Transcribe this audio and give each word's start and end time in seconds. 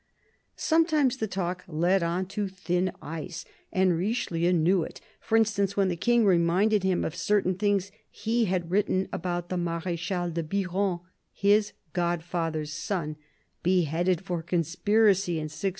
Sometimes 0.55 1.17
the 1.17 1.27
talk 1.27 1.63
led 1.67 2.01
on 2.01 2.25
to 2.29 2.47
thin 2.47 2.91
ice, 3.03 3.45
and 3.71 3.95
Richelieu 3.95 4.51
knew 4.51 4.81
it: 4.81 4.99
for 5.19 5.37
instance, 5.37 5.77
when 5.77 5.89
the 5.89 5.95
King 5.95 6.25
reminded 6.25 6.81
him 6.81 7.05
of 7.05 7.15
certain 7.15 7.53
things 7.53 7.91
he 8.09 8.45
had 8.45 8.71
written 8.71 9.07
about 9.13 9.49
the 9.49 9.57
Marechal 9.57 10.31
de 10.31 10.41
Biron, 10.41 11.01
his 11.31 11.73
godfather's 11.93 12.73
son, 12.73 13.15
beheaded 13.61 14.21
for 14.21 14.41
conspiracy 14.41 15.33
in 15.33 15.43
1602. 15.43 15.69